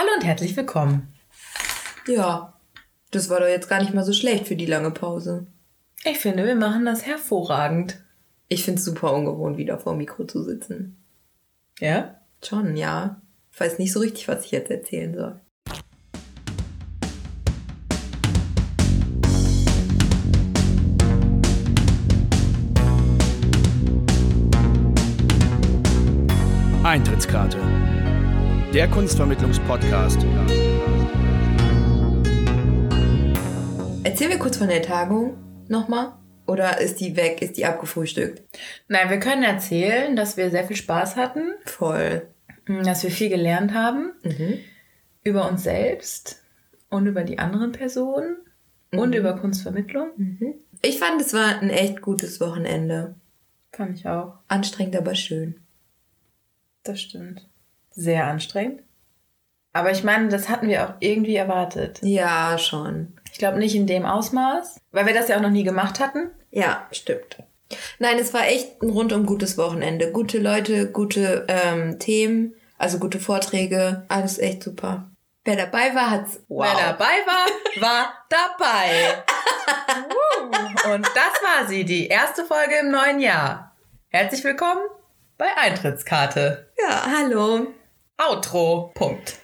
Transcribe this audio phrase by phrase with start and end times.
[0.00, 1.12] Hallo und herzlich willkommen.
[2.06, 2.54] Ja,
[3.10, 5.48] das war doch jetzt gar nicht mal so schlecht für die lange Pause.
[6.04, 8.00] Ich finde, wir machen das hervorragend.
[8.46, 11.04] Ich finde es super ungewohnt, wieder vor dem Mikro zu sitzen.
[11.80, 12.20] Ja?
[12.44, 13.20] Schon, ja.
[13.50, 15.40] Ich weiß nicht so richtig, was ich jetzt erzählen soll.
[26.84, 27.77] Eintrittskarte.
[28.78, 30.18] Der Kunstvermittlungspodcast.
[34.04, 35.36] Erzählen wir kurz von der Tagung
[35.66, 36.12] nochmal?
[36.46, 37.42] Oder ist die weg?
[37.42, 38.44] Ist die abgefrühstückt?
[38.86, 42.28] Nein, wir können erzählen, dass wir sehr viel Spaß hatten, Voll.
[42.84, 44.60] dass wir viel gelernt haben Mhm.
[45.24, 46.40] über uns selbst
[46.88, 48.36] und über die anderen Personen
[48.92, 50.10] und über Kunstvermittlung.
[50.82, 53.16] Ich fand, es war ein echt gutes Wochenende.
[53.72, 54.34] Fand ich auch.
[54.46, 55.56] Anstrengend, aber schön.
[56.84, 57.48] Das stimmt.
[57.98, 58.84] Sehr anstrengend.
[59.72, 61.98] Aber ich meine, das hatten wir auch irgendwie erwartet.
[62.02, 63.18] Ja, schon.
[63.32, 66.30] Ich glaube nicht in dem Ausmaß, weil wir das ja auch noch nie gemacht hatten.
[66.52, 67.42] Ja, stimmt.
[67.98, 70.12] Nein, es war echt ein rundum gutes Wochenende.
[70.12, 74.04] Gute Leute, gute ähm, Themen, also gute Vorträge.
[74.06, 75.10] Alles echt super.
[75.44, 76.68] Wer dabei war, hat's wow.
[76.68, 79.24] Wer dabei war, war dabei.
[80.94, 83.76] Und das war sie, die erste Folge im neuen Jahr.
[84.10, 84.82] Herzlich willkommen
[85.36, 86.70] bei Eintrittskarte.
[86.78, 87.74] Ja, hallo.
[88.18, 88.90] Outro.
[88.94, 89.38] Punkt.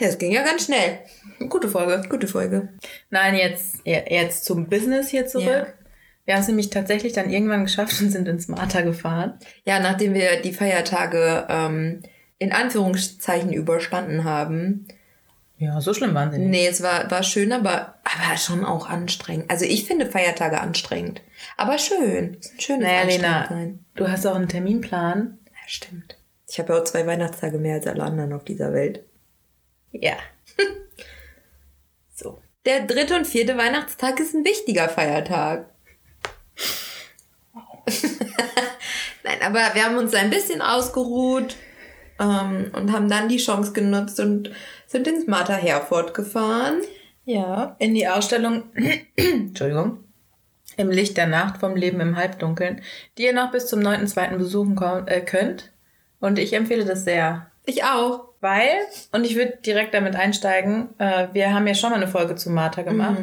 [0.00, 1.00] Das ging ja ganz schnell.
[1.48, 2.08] Gute Folge.
[2.08, 2.70] Gute Folge.
[3.10, 5.46] Nein, jetzt, jetzt zum Business hier zurück.
[5.46, 5.66] Ja.
[6.24, 9.38] Wir haben es nämlich tatsächlich dann irgendwann geschafft und sind ins Marta gefahren.
[9.64, 12.02] Ja, nachdem wir die Feiertage ähm,
[12.38, 14.86] in Anführungszeichen überstanden haben.
[15.58, 16.50] Ja, so schlimm waren sie nicht.
[16.50, 19.50] Nee, es war, war schön, aber, aber schon auch anstrengend.
[19.50, 21.20] Also ich finde Feiertage anstrengend.
[21.58, 22.38] Aber schön.
[22.40, 23.84] Es ist ein schönes Naja, Lena, sein.
[23.94, 25.38] du hast auch einen Terminplan.
[25.46, 26.16] Ja, stimmt.
[26.50, 29.04] Ich habe ja auch zwei Weihnachtstage mehr als alle anderen auf dieser Welt.
[29.92, 30.16] Ja.
[32.14, 32.42] so.
[32.64, 35.66] Der dritte und vierte Weihnachtstag ist ein wichtiger Feiertag.
[39.22, 41.54] Nein, aber wir haben uns ein bisschen ausgeruht
[42.18, 44.50] ähm, und haben dann die Chance genutzt und
[44.88, 46.80] sind ins Martha Herford gefahren.
[47.26, 48.64] Ja, in die Ausstellung,
[49.16, 50.02] Entschuldigung,
[50.76, 52.82] im Licht der Nacht vom Leben im Halbdunkeln,
[53.18, 54.36] die ihr noch bis zum 9.2.
[54.36, 55.70] besuchen äh, könnt.
[56.20, 57.46] Und ich empfehle das sehr.
[57.64, 58.30] Ich auch.
[58.42, 58.70] Weil,
[59.12, 62.48] und ich würde direkt damit einsteigen, äh, wir haben ja schon mal eine Folge zu
[62.48, 63.18] Martha gemacht.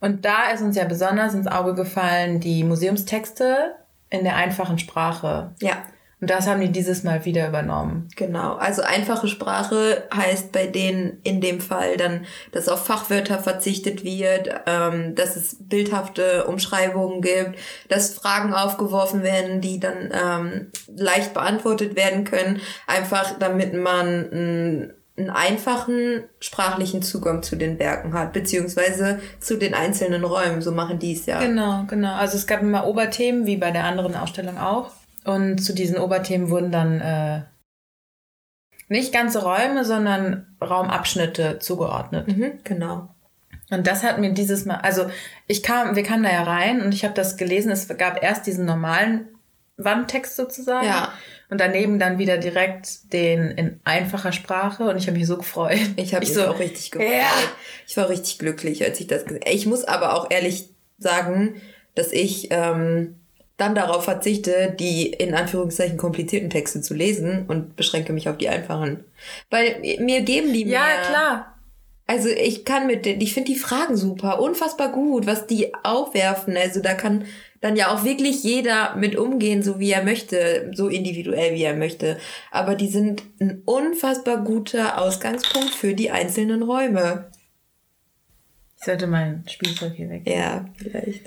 [0.00, 3.74] Und da ist uns ja besonders ins Auge gefallen die Museumstexte
[4.10, 5.52] in der einfachen Sprache.
[5.60, 5.82] Ja,
[6.20, 8.08] Und das haben die dieses Mal wieder übernommen.
[8.14, 8.54] genau.
[8.54, 14.50] Also einfache Sprache heißt bei denen in dem Fall dann, dass auf Fachwörter verzichtet wird,
[14.66, 17.58] ähm, dass es bildhafte Umschreibungen gibt,
[17.88, 24.92] dass Fragen aufgeworfen werden, die dann ähm, leicht beantwortet werden können, einfach damit man einen,
[25.16, 30.60] einen einfachen sprachlichen Zugang zu den Werken hat, beziehungsweise zu den einzelnen Räumen.
[30.60, 31.40] So machen die es ja.
[31.40, 32.14] Genau, genau.
[32.14, 34.90] Also es gab immer Oberthemen, wie bei der anderen Ausstellung auch.
[35.24, 37.42] Und zu diesen Oberthemen wurden dann äh,
[38.88, 42.28] nicht ganze Räume, sondern Raumabschnitte zugeordnet.
[42.28, 43.14] Mhm, genau.
[43.70, 45.08] Und das hat mir dieses Mal, also
[45.46, 47.70] ich kam, wir kamen da ja rein und ich habe das gelesen.
[47.70, 49.28] Es gab erst diesen normalen
[49.76, 50.86] Wandtext sozusagen.
[50.86, 51.12] Ja.
[51.48, 55.78] Und daneben dann wieder direkt den in einfacher Sprache und ich habe mich so gefreut.
[55.96, 57.10] Ich habe mich so, auch richtig gefreut.
[57.10, 57.32] Ja.
[57.86, 61.60] Ich war richtig glücklich, als ich das gesehen Ich muss aber auch ehrlich sagen,
[61.94, 63.19] dass ich ähm,
[63.60, 68.48] dann darauf verzichte, die in Anführungszeichen komplizierten Texte zu lesen und beschränke mich auf die
[68.48, 69.04] einfachen.
[69.50, 71.02] Weil mir geben die Ja, mehr.
[71.08, 71.56] klar.
[72.06, 76.56] Also ich kann mit den, ich finde die Fragen super, unfassbar gut, was die aufwerfen.
[76.56, 77.24] Also da kann
[77.60, 81.76] dann ja auch wirklich jeder mit umgehen, so wie er möchte, so individuell wie er
[81.76, 82.18] möchte.
[82.50, 87.30] Aber die sind ein unfassbar guter Ausgangspunkt für die einzelnen Räume.
[88.76, 90.22] Ich sollte mein Spielzeug hier weg.
[90.26, 91.26] Ja, vielleicht.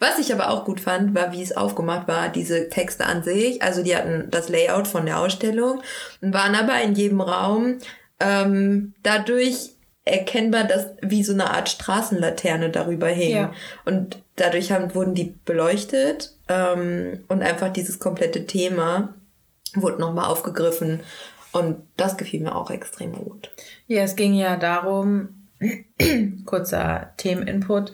[0.00, 3.62] Was ich aber auch gut fand, war, wie es aufgemacht war, diese Texte an sich.
[3.62, 5.82] Also die hatten das Layout von der Ausstellung
[6.20, 7.78] und waren aber in jedem Raum
[8.20, 9.70] ähm, dadurch
[10.04, 13.36] erkennbar, dass wie so eine Art Straßenlaterne darüber hing.
[13.36, 13.52] Ja.
[13.84, 19.14] Und dadurch haben, wurden die beleuchtet ähm, und einfach dieses komplette Thema
[19.74, 21.00] wurde nochmal aufgegriffen.
[21.52, 23.50] Und das gefiel mir auch extrem gut.
[23.86, 25.48] Ja, es ging ja darum,
[26.46, 27.92] kurzer Themeninput,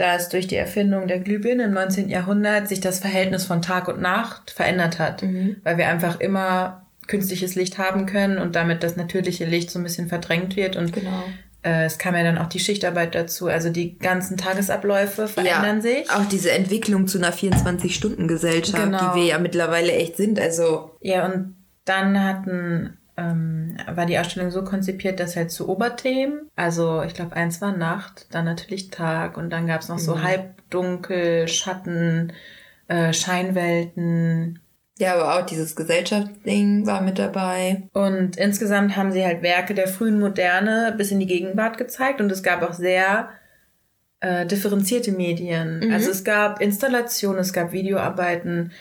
[0.00, 2.08] dass durch die Erfindung der Glühbirne im 19.
[2.08, 5.22] Jahrhundert sich das Verhältnis von Tag und Nacht verändert hat,
[5.62, 9.82] weil wir einfach immer künstliches Licht haben können und damit das natürliche Licht so ein
[9.82, 11.24] bisschen verdrängt wird und Genau.
[11.62, 16.08] äh, es kam ja dann auch die Schichtarbeit dazu, also die ganzen Tagesabläufe verändern sich.
[16.10, 19.12] Auch diese Entwicklung zu einer 24-Stunden-Gesellschaft, Genau.
[19.12, 20.40] die wir ja mittlerweile echt sind.
[20.40, 26.48] Also, Ja, und dann hatten ähm, war die Ausstellung so konzipiert, dass halt zu Oberthemen,
[26.56, 30.16] also ich glaube, eins war Nacht, dann natürlich Tag und dann gab es noch so
[30.16, 30.22] Mhm.
[30.22, 32.32] Halbdunkel, Schatten,
[32.88, 34.60] äh, Scheinwelten.
[34.98, 37.82] Ja, aber auch dieses Gesellschaftsding war mit dabei.
[37.92, 42.30] Und insgesamt haben sie halt Werke der frühen Moderne bis in die Gegenwart gezeigt und
[42.32, 43.30] es gab auch sehr
[44.20, 45.80] äh, differenzierte Medien.
[45.80, 45.92] Mhm.
[45.92, 48.72] Also es gab Installationen, es gab Videoarbeiten,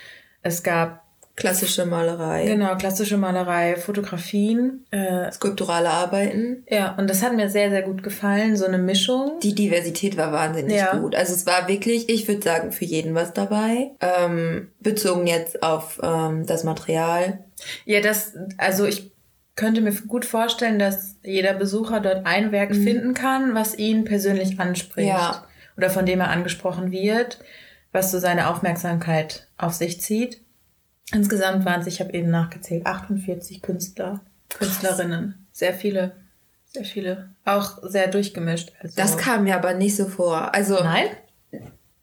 [0.42, 1.09] es gab
[1.40, 2.46] Klassische Malerei.
[2.46, 4.86] genau klassische Malerei, Fotografien.
[4.92, 6.64] Äh, Skulpturale Arbeiten.
[6.70, 9.40] ja, und das hat mir sehr, sehr gut gefallen, so eine Mischung.
[9.42, 10.96] Die Diversität war wahnsinnig Ja.
[10.98, 11.16] gut.
[11.16, 13.92] Also es war wirklich, ich würde sagen, für jeden was dabei.
[14.02, 17.40] Ähm, bezogen jetzt auf ähm, das Material.
[17.86, 19.12] Ja, das, also ich
[19.56, 24.60] könnte mir gut vorstellen, dass jeder Besucher dort ein Werk finden kann, was ihn persönlich
[24.60, 25.08] anspricht.
[25.08, 25.14] Mhm.
[25.14, 25.44] Ja.
[25.78, 27.40] Oder von dem er angesprochen wird,
[27.92, 30.42] was so seine Aufmerksamkeit auf sich zieht.
[31.14, 35.48] Insgesamt waren es, ich habe eben nachgezählt, 48 Künstler, Künstlerinnen.
[35.52, 36.16] Sehr viele,
[36.66, 37.30] sehr viele.
[37.46, 38.72] Auch sehr durchgemischt.
[38.80, 40.54] Also, Das kam mir aber nicht so vor.
[40.54, 41.08] Also Nein?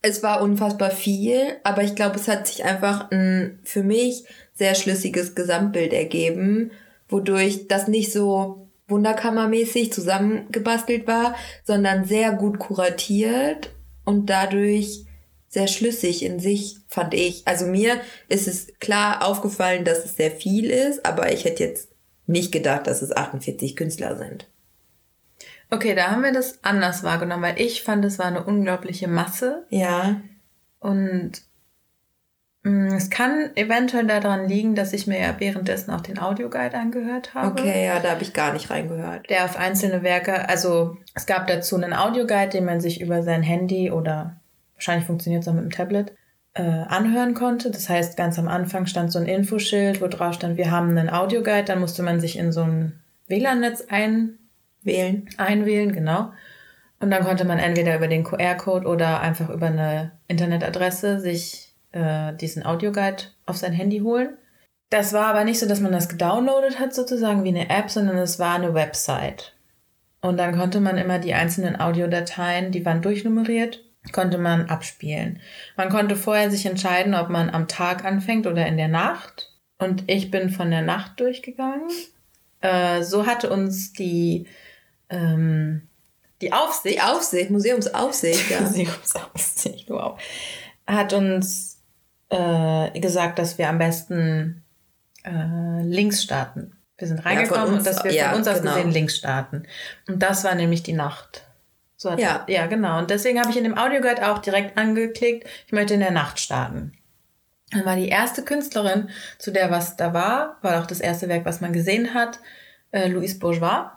[0.01, 4.75] es war unfassbar viel, aber ich glaube, es hat sich einfach ein für mich sehr
[4.75, 6.71] schlüssiges Gesamtbild ergeben,
[7.09, 13.71] wodurch das nicht so wunderkammermäßig zusammengebastelt war, sondern sehr gut kuratiert
[14.05, 15.05] und dadurch
[15.49, 17.47] sehr schlüssig in sich, fand ich.
[17.47, 21.89] Also mir ist es klar aufgefallen, dass es sehr viel ist, aber ich hätte jetzt
[22.25, 24.47] nicht gedacht, dass es 48 Künstler sind.
[25.69, 29.65] Okay, da haben wir das anders wahrgenommen, weil ich fand, es war eine unglaubliche Masse.
[29.69, 30.21] Ja,
[30.79, 31.41] Und
[32.63, 37.33] mh, es kann eventuell daran liegen, dass ich mir ja währenddessen auch den Audioguide angehört
[37.33, 37.51] habe.
[37.51, 39.29] okay, ja, da habe ich gar nicht reingehört.
[39.29, 43.43] Der auf einzelne Werke, also es gab dazu einen Audioguide, den man sich über sein
[43.43, 44.39] Handy oder
[44.77, 46.13] wahrscheinlich funktioniert es auch mit dem Tablet,
[46.53, 47.69] äh, anhören konnte.
[47.71, 51.09] Das heißt, ganz am Anfang stand so ein Infoschild, wo drauf stand, wir haben einen
[51.09, 54.39] Audioguide, dann musste man sich in so ein WLAN-Netz ein,
[54.83, 55.29] Wählen.
[55.37, 56.31] einwählen, genau.
[56.99, 62.33] Und dann konnte man entweder über den QR-Code oder einfach über eine Internetadresse sich äh,
[62.33, 64.37] diesen Audioguide auf sein Handy holen.
[64.89, 68.17] Das war aber nicht so, dass man das gedownloadet hat, sozusagen wie eine App, sondern
[68.17, 69.53] es war eine Website.
[70.21, 75.39] Und dann konnte man immer die einzelnen Audiodateien, die waren durchnummeriert, konnte man abspielen.
[75.75, 79.51] Man konnte vorher sich entscheiden, ob man am Tag anfängt oder in der Nacht.
[79.77, 81.89] Und ich bin von der Nacht durchgegangen.
[82.61, 84.47] Äh, so hatte uns die,
[85.09, 85.87] ähm,
[86.41, 88.61] die Aufsicht, Die Aufsicht, Museumsaufsicht, ja.
[88.61, 90.19] Museumsaufsicht, wow,
[90.87, 91.81] hat uns
[92.29, 94.63] äh, gesagt, dass wir am besten
[95.23, 96.73] äh, links starten.
[96.97, 98.75] Wir sind reingekommen uns- und dass wir ja, von uns aus genau.
[98.75, 99.63] gesehen links starten.
[100.07, 101.46] Und das war nämlich die Nacht.
[101.97, 102.45] So Ja.
[102.47, 102.99] ja, genau.
[102.99, 106.39] Und deswegen habe ich in dem Audioguide auch direkt angeklickt, ich möchte in der Nacht
[106.39, 106.93] starten.
[107.71, 109.09] Dann war die erste Künstlerin,
[109.39, 112.39] zu der was da war, war auch das erste Werk, was man gesehen hat,
[112.91, 113.89] äh, Louise Bourgeois.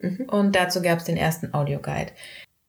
[0.00, 0.24] Mhm.
[0.28, 2.12] Und dazu gab es den ersten Audioguide.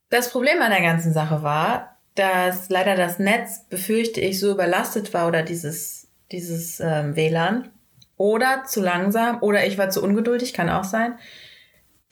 [0.10, 5.13] Das Problem an der ganzen Sache war, dass leider das Netz, befürchte ich, so überlastet
[5.13, 7.72] war oder dieses, dieses ähm, WLAN
[8.18, 11.18] oder zu langsam oder ich war zu ungeduldig, kann auch sein,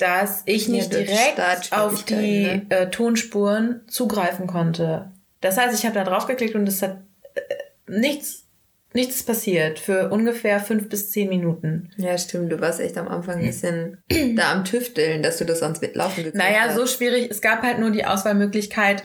[0.02, 1.40] dass ich Ja, nicht durch direkt
[1.74, 5.12] auf die Startschwierigkeiten, äh, Tonspuren zugreifen konnte.
[5.42, 6.98] Das heißt, ich habe da drauf geklickt und es hat
[7.36, 7.40] äh,
[7.88, 8.46] nichts,
[8.94, 11.90] nichts passiert für ungefähr fünf bis zehn Minuten.
[11.98, 12.52] Ja, stimmt.
[12.52, 13.98] Du warst echt am Anfang ein bisschen
[14.36, 16.76] da am Tüfteln, dass du das sonst mitlaufen gekriegt Naja, hast.
[16.76, 17.30] so schwierig.
[17.32, 19.04] Es gab halt nur die Auswahlmöglichkeit,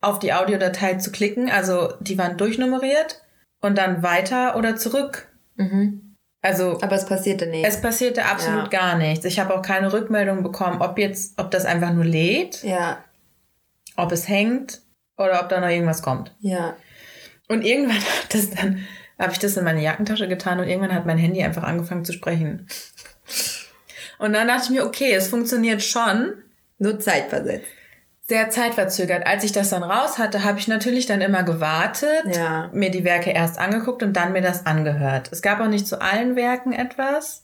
[0.00, 1.50] auf die Audiodatei zu klicken.
[1.50, 3.22] Also die waren durchnummeriert
[3.60, 5.28] und dann weiter oder zurück.
[5.56, 6.05] Mhm.
[6.42, 7.66] Also Aber es passierte nicht.
[7.66, 8.80] es passierte absolut Ja.
[8.80, 9.24] gar nichts.
[9.24, 13.04] Ich habe auch keine Rückmeldung bekommen, ob jetzt, ob das einfach nur lädt, ja,
[13.96, 14.82] ob es hängt
[15.16, 16.34] oder ob da noch irgendwas kommt.
[16.40, 16.76] ja.
[17.48, 18.84] Und irgendwann hat das dann,
[19.18, 22.12] habe ich das in meine Jackentasche getan und irgendwann hat mein Handy einfach angefangen zu
[22.12, 22.66] sprechen.
[24.18, 26.34] Und dann dachte ich mir, okay, es funktioniert schon.
[26.78, 27.66] Nur zeitversetzt.
[28.28, 29.26] Sehr zeitverzögert.
[29.26, 32.70] Als ich das dann raus hatte, habe ich natürlich dann immer gewartet, Ja.
[32.72, 35.28] mir die Werke erst angeguckt und dann mir das angehört.
[35.30, 37.42] Es gab auch nicht zu allen Werken etwas,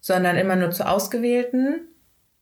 [0.00, 1.88] sondern immer nur zu ausgewählten.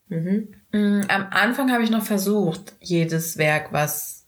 [0.08, 0.54] Mhm.
[0.72, 4.24] Mm, Am Anfang habe ich noch versucht, jedes Werk, was.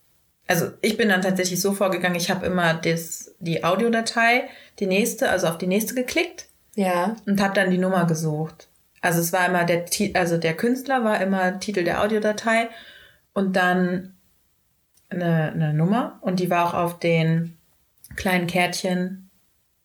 [0.47, 5.29] Also ich bin dann tatsächlich so vorgegangen, ich habe immer das, die Audiodatei, die nächste,
[5.31, 7.17] also auf die nächste geklickt Ja.
[7.27, 8.69] und habe dann die Nummer gesucht.
[9.01, 12.69] Also es war immer der Ti- also der Künstler war immer Titel der Audiodatei
[13.39, 14.15] und dann
[15.11, 17.57] eine, eine Nummer und die war auch auf den
[18.17, 19.31] kleinen Kärtchen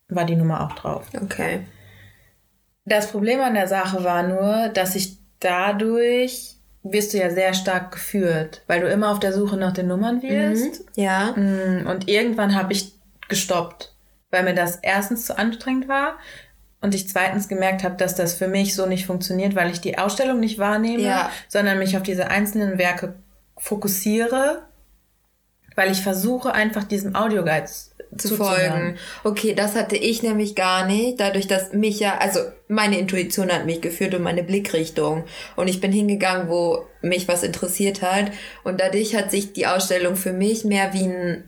[0.10, 1.07] war die Nummer auch drauf.
[1.22, 1.62] Okay.
[2.86, 7.93] Das Problem an der Sache war nur, dass ich dadurch wirst du ja sehr stark
[7.93, 10.83] geführt, weil du immer auf der Suche nach den Nummern wirst.
[10.95, 11.31] Ja.
[11.38, 12.91] Mm, Und irgendwann habe ich
[13.29, 13.95] gestoppt,
[14.31, 16.17] weil mir das erstens zu anstrengend war
[16.81, 19.98] Und ich zweitens gemerkt habe, dass das für mich so nicht funktioniert, weil ich die
[19.98, 21.29] Ausstellung nicht wahrnehme, Ja.
[21.48, 23.13] sondern mich auf diese einzelnen Werke
[23.57, 24.63] fokussiere,
[25.75, 28.72] weil ich versuche einfach diesem Audioguide zu zuzuhören.
[28.72, 28.98] folgen.
[29.24, 33.65] Okay, das hatte ich nämlich gar nicht, dadurch, dass mich ja, also meine Intuition hat
[33.65, 35.24] mich geführt und meine Blickrichtung.
[35.55, 38.31] Und ich bin hingegangen, wo mich was interessiert hat.
[38.63, 41.43] Und dadurch hat sich die Ausstellung für mich mehr wie ein,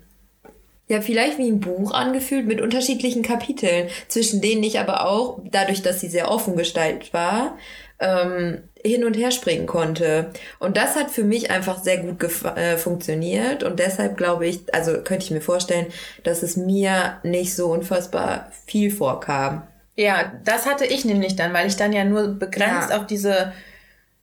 [0.87, 5.81] ja, vielleicht wie ein Buch angefühlt mit unterschiedlichen Kapiteln, zwischen denen ich aber auch, dadurch,
[5.81, 7.57] dass sie sehr offen gestaltet war,
[7.99, 10.31] ähm, hin und her springen konnte.
[10.59, 12.21] Und das hat für mich einfach sehr gut
[12.55, 13.63] äh, funktioniert.
[13.63, 15.87] Und deshalb glaube ich, also könnte ich mir vorstellen,
[16.23, 19.63] dass es mir nicht so unfassbar viel vorkam.
[19.95, 22.97] Ja, das hatte ich nämlich dann, weil ich dann ja nur begrenzt Ja.
[22.97, 23.53] auf diese,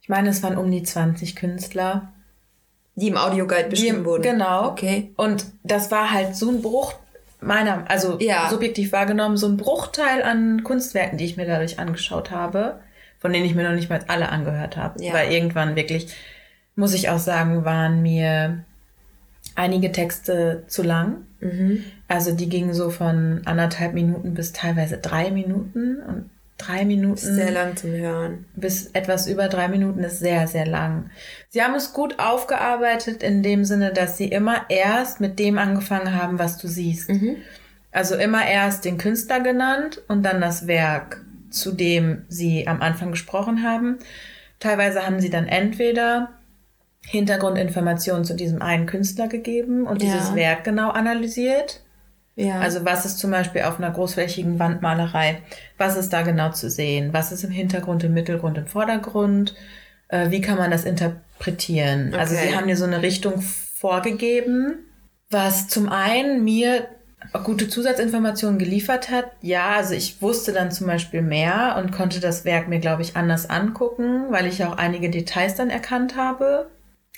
[0.03, 2.13] ich meine, es waren um die 20 Künstler.
[2.95, 4.23] Die im Audioguide beschrieben Die- wurden.
[4.23, 4.69] Genau.
[4.69, 5.13] Okay.
[5.17, 6.93] Und das war halt so ein Bruch
[7.41, 8.49] meiner, also Ja.
[8.51, 12.81] subjektiv wahrgenommen, so ein Bruchteil an Kunstwerken, die ich mir dadurch angeschaut habe,
[13.23, 15.03] von denen ich mir noch nicht mal alle angehört habe.
[15.03, 15.15] Ja.
[15.15, 16.15] Weil irgendwann wirklich,
[16.75, 18.65] muss ich auch sagen, waren mir
[19.55, 21.19] einige Texte zu lang.
[21.41, 21.85] Mhm.
[22.09, 27.51] Also die gingen so von anderthalb Minuten bis teilweise drei Minuten und drei Minuten Sehr
[27.51, 28.45] lang zum Hören.
[28.55, 31.11] bis etwas über drei Minuten ist sehr, sehr lang.
[31.49, 36.15] Sie haben es gut aufgearbeitet in dem Sinne, dass sie immer erst mit dem angefangen
[36.15, 37.09] haben, was du siehst.
[37.09, 37.37] Mhm.
[37.93, 43.11] Also immer erst den Künstler genannt und dann das Werk, zu dem sie am Anfang
[43.11, 43.99] gesprochen haben.
[44.61, 46.31] Teilweise haben sie dann entweder
[47.07, 50.13] Hintergrundinformationen zu diesem einen Künstler gegeben und Ja.
[50.13, 51.81] dieses Werk genau analysiert.
[52.37, 52.61] Ja.
[52.61, 55.39] Also was ist zum Beispiel auf einer großflächigen Wandmalerei,
[55.79, 57.13] was ist da genau zu sehen?
[57.13, 59.55] Was ist im Hintergrund, im Mittelgrund, im Vordergrund?
[60.09, 62.15] Äh, wie kann man das interpretieren?
[62.15, 62.49] Also Okay.
[62.49, 64.79] sie haben dir so eine Richtung vorgegeben,
[65.31, 66.87] was zum einen mir
[67.45, 69.33] gute Zusatzinformationen geliefert hat.
[69.41, 73.17] Ja, also ich wusste dann zum Beispiel mehr und konnte das Werk mir, glaube ich,
[73.17, 76.69] anders angucken, weil ich auch einige Details dann erkannt habe.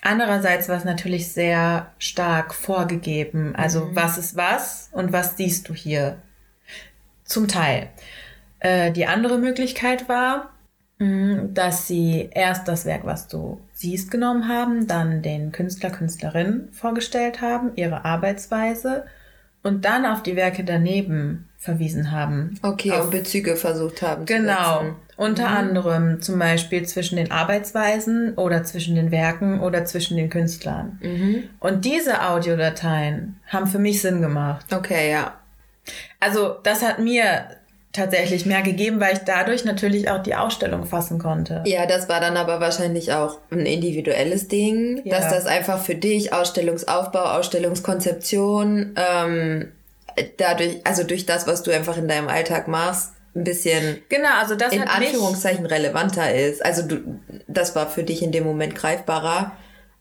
[0.02, 3.54] Andererseits war es natürlich sehr stark vorgegeben.
[3.56, 6.18] Also was ist was und was siehst du hier?
[7.24, 7.88] Zum Teil.
[8.58, 10.52] Äh, die andere Möglichkeit war,
[10.98, 16.68] mh, dass sie erst das Werk, was du siehst, genommen haben, dann den Künstler, Künstlerin
[16.72, 19.06] vorgestellt haben, ihre Arbeitsweise
[19.64, 22.58] und dann auf die Werke daneben verwiesen haben.
[22.62, 24.80] okay, auf und Bezüge versucht haben zu Genau.
[24.82, 24.96] setzen.
[25.16, 30.98] Unter anderem zum Beispiel zwischen den Arbeitsweisen oder zwischen den Werken oder zwischen den Künstlern.
[31.00, 31.44] Mhm.
[31.60, 34.66] Und diese Audiodateien haben für mich Sinn gemacht.
[34.74, 35.34] Okay, ja.
[36.20, 37.44] Also das hat mir
[37.94, 41.62] tatsächlich mehr gegeben, weil ich dadurch natürlich auch die Ausstellung fassen konnte.
[41.64, 45.18] Ja, das war dann aber wahrscheinlich auch ein individuelles Ding, Ja.
[45.18, 49.72] dass das einfach für dich Ausstellungsaufbau, Ausstellungskonzeption, ähm,
[50.36, 54.54] dadurch, also durch das, was du einfach in deinem Alltag machst, ein bisschen Genau, also
[54.54, 56.64] das in Anführungszeichen relevanter ist.
[56.64, 59.52] Also du, das war für dich in dem Moment greifbarer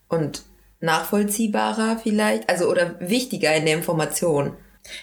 [0.08, 0.42] und
[0.80, 4.52] nachvollziehbarer vielleicht, also oder wichtiger in der Information.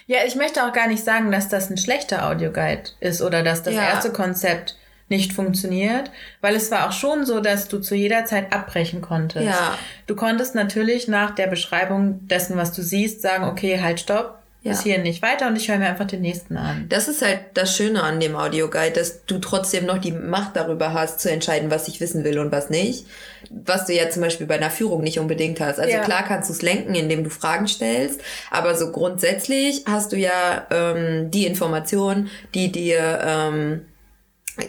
[0.06, 3.62] Ja, ich möchte auch gar nicht sagen, dass das ein schlechter Audioguide ist oder dass
[3.62, 3.82] das Ja.
[3.82, 4.76] erste Konzept
[5.08, 6.10] nicht funktioniert,
[6.40, 9.44] weil es war auch schon so, dass du zu jeder Zeit abbrechen konntest.
[9.46, 9.76] Ja.
[10.06, 14.70] Du konntest natürlich nach der Beschreibung dessen, was du siehst, sagen, okay, halt, stopp, Ja.
[14.72, 16.86] bis hier nicht weiter und ich höre mir einfach den nächsten an.
[16.88, 20.92] Das ist halt das Schöne an dem Audioguide, dass du trotzdem noch die Macht darüber
[20.92, 23.06] hast, zu entscheiden, was ich wissen will und was nicht.
[23.50, 25.80] Was du ja zum Beispiel bei einer Führung nicht unbedingt hast.
[25.80, 26.02] Also Ja.
[26.04, 28.20] klar kannst du es lenken, indem du Fragen stellst,
[28.52, 33.82] aber so grundsätzlich hast du ja ähm, die Information, die dir ähm,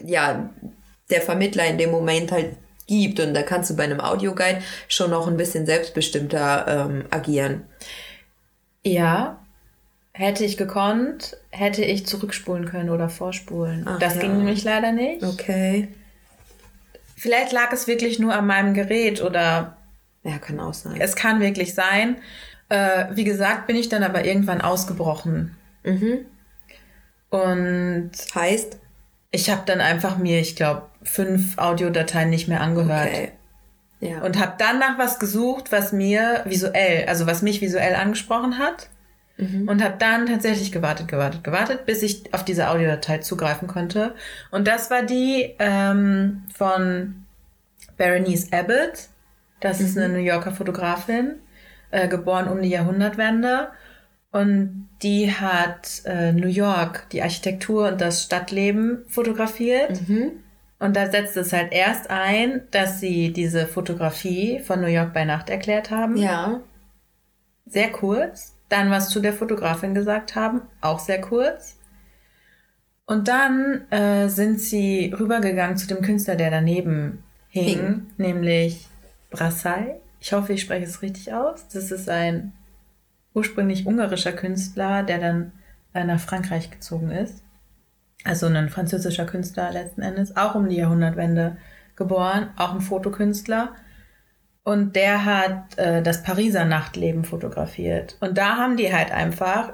[0.05, 0.49] ja
[1.11, 2.55] der Vermittler in dem Moment halt
[2.87, 3.19] gibt.
[3.19, 7.65] Und da kannst du bei einem Audioguide schon noch ein bisschen selbstbestimmter ähm, agieren.
[8.83, 9.39] Ja,
[10.13, 13.83] hätte ich gekonnt, hätte ich zurückspulen können oder vorspulen.
[13.87, 14.21] Ach das ja.
[14.21, 15.23] ging nämlich leider nicht.
[15.23, 15.89] Okay.
[17.17, 19.77] Vielleicht lag es wirklich nur an meinem Gerät oder
[20.23, 20.99] Ja, kann auch sein.
[20.99, 22.17] es kann wirklich sein.
[22.69, 25.55] Äh, wie gesagt, bin ich dann aber irgendwann ausgebrochen.
[25.83, 26.25] Mhm.
[27.29, 28.77] Und Heißt?
[29.31, 33.07] ich habe dann einfach mir, ich glaube, fünf Audiodateien nicht mehr angehört.
[33.07, 33.31] Okay.
[33.99, 34.21] Ja.
[34.21, 38.89] Und habe dann nach was gesucht, was mir visuell, also was mich visuell angesprochen hat.
[39.67, 44.13] Und habe dann tatsächlich gewartet, gewartet, gewartet, bis ich auf diese Audiodatei zugreifen konnte.
[44.51, 47.25] Und das war die ähm, von
[47.97, 49.09] Berenice Abbott.
[49.59, 51.35] Das ist eine New Yorker Fotografin,
[51.91, 53.69] äh, geboren um die Jahrhundertwende.
[54.31, 60.07] Und die hat äh, New York, die Architektur und das Stadtleben fotografiert.
[60.07, 60.31] Mhm.
[60.79, 65.23] Und da setzt es halt erst ein, dass sie diese Fotografie von New York bei
[65.23, 66.17] Nacht erklärt haben.
[66.17, 66.59] Ja.
[67.65, 68.53] Sehr kurz.
[68.73, 70.63] Dann was zu der Fotografin gesagt haben.
[70.81, 71.77] Auch sehr kurz.
[73.05, 78.05] Und dann äh, sind sie rübergegangen zu dem Künstler, der daneben hing, hing.
[78.17, 78.87] nämlich
[79.29, 79.97] Brassai.
[80.19, 81.67] Ich hoffe, ich spreche es richtig aus.
[81.67, 82.51] Das ist ein
[83.35, 85.51] ursprünglich ungarischer Künstler, der dann
[85.93, 87.43] äh, nach Frankreich gezogen ist.
[88.23, 91.57] Also ein französischer Künstler letzten Endes, auch um die Jahrhundertwende
[91.95, 93.75] geboren, auch ein Fotokünstler.
[94.63, 98.17] Und der hat äh, das Pariser Nachtleben fotografiert.
[98.21, 99.73] Und da haben die halt einfach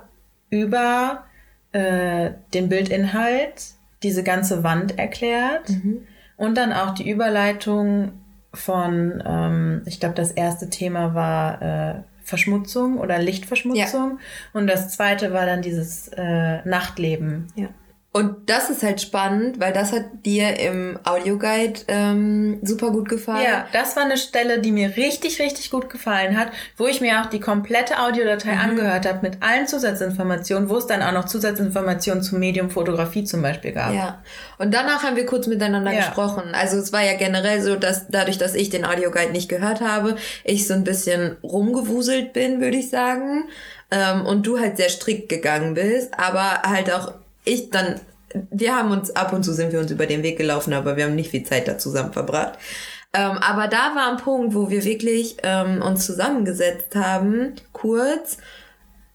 [0.49, 1.25] über
[1.71, 6.01] äh, den Bildinhalt diese ganze Wand erklärt mhm.
[6.37, 8.13] und dann auch die Überleitung
[8.53, 14.17] von, ähm, ich glaube, das erste Thema war äh, Verschmutzung oder Lichtverschmutzung ja.
[14.53, 17.47] und das zweite war dann dieses äh, Nachtleben.
[17.55, 17.67] Ja.
[18.11, 23.43] Und das ist halt spannend, weil das hat dir im Audioguide ähm, super gut gefallen.
[23.43, 27.21] Ja, das war eine Stelle, die mir richtig, richtig gut gefallen hat, wo ich mir
[27.21, 28.61] auch die komplette Audiodatei mhm.
[28.61, 33.43] angehört habe mit allen Zusatzinformationen, wo es dann auch noch Zusatzinformationen zum Medium Fotografie zum
[33.43, 33.93] Beispiel gab.
[33.93, 34.23] Ja,
[34.57, 35.99] und danach haben wir kurz miteinander ja.
[35.99, 36.55] gesprochen.
[36.55, 40.15] Also es war ja generell so, dass dadurch, dass ich den Audioguide nicht gehört habe,
[40.43, 43.43] ich so ein bisschen rumgewuselt bin, würde ich sagen.
[43.91, 47.13] Ähm, und du halt sehr strikt gegangen bist, aber halt auch
[47.45, 47.99] ich dann,
[48.51, 51.05] wir haben uns, ab und zu sind wir uns über den Weg gelaufen, aber wir
[51.05, 52.59] haben nicht viel Zeit da zusammen verbracht.
[53.13, 58.37] Ähm, aber da war ein Punkt, wo wir wirklich ähm, uns zusammengesetzt haben, kurz,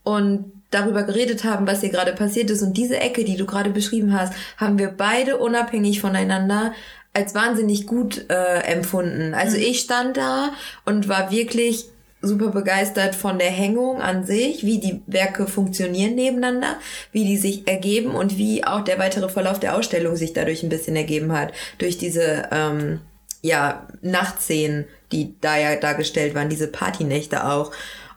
[0.04, 2.62] und darüber geredet haben, was hier gerade passiert ist.
[2.62, 6.72] Und diese Ecke, die du gerade beschrieben hast, haben wir beide unabhängig voneinander
[7.12, 9.34] als wahnsinnig gut äh, empfunden.
[9.34, 9.62] Also mhm.
[9.62, 10.50] ich stand da
[10.84, 11.86] und war wirklich
[12.26, 16.78] super begeistert von der Hängung an sich, wie die Werke funktionieren nebeneinander,
[17.12, 20.68] wie die sich ergeben und wie auch der weitere Verlauf der Ausstellung sich dadurch ein
[20.68, 21.52] bisschen ergeben hat.
[21.78, 23.00] Durch diese ähm,
[23.42, 27.72] ja, Nachtszenen, die da ja dargestellt waren, diese Partynächte auch.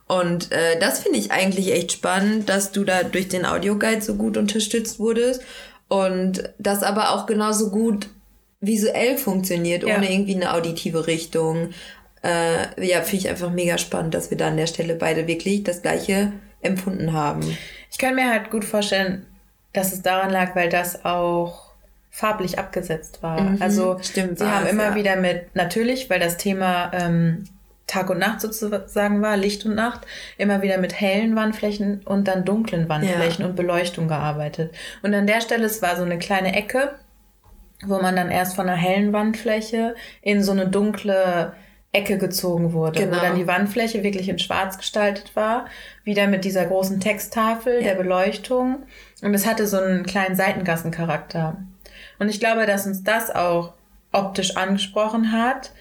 [0.07, 4.15] Und äh, das finde ich eigentlich echt spannend, dass du da durch den Audioguide so
[4.15, 5.41] gut unterstützt wurdest
[5.89, 8.07] und das aber auch genauso gut
[8.59, 10.11] visuell funktioniert, ohne ja.
[10.11, 11.69] irgendwie eine auditive Richtung
[12.23, 15.63] äh, ja, finde ich einfach mega spannend, dass wir da an der Stelle beide wirklich
[15.63, 17.57] das Gleiche empfunden haben.
[17.91, 19.25] Ich kann mir halt gut vorstellen,
[19.73, 21.67] dass es daran lag, weil das auch
[22.09, 23.39] farblich abgesetzt war.
[23.39, 24.95] Mhm, also stimmt, sie haben immer ja.
[24.95, 27.43] wieder mit, natürlich, weil das Thema ähm,
[27.85, 30.01] Tag und Nacht sozusagen war, Licht und Nacht,
[30.37, 33.49] immer wieder mit hellen Wandflächen und dann dunklen Wandflächen ja.
[33.49, 34.73] und Beleuchtung gearbeitet.
[35.03, 36.95] Und an der Stelle, es war so eine kleine Ecke,
[37.85, 41.53] wo man dann erst von einer hellen Wandfläche in so eine dunkle
[41.91, 43.17] Ecke gezogen wurde, genau.
[43.17, 45.65] wo dann die Wandfläche wirklich in schwarz gestaltet war,
[46.03, 47.89] wieder mit dieser großen Texttafel ja.
[47.89, 48.83] der Beleuchtung
[49.21, 51.57] und es hatte so einen kleinen Seitengassencharakter.
[52.19, 53.73] Und ich glaube, dass uns das auch
[54.11, 55.71] optisch angesprochen hat.